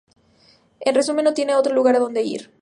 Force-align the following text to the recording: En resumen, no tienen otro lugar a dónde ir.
En 0.79 0.95
resumen, 0.95 1.25
no 1.25 1.35
tienen 1.35 1.57
otro 1.57 1.75
lugar 1.75 1.95
a 1.95 1.99
dónde 1.99 2.23
ir. 2.23 2.49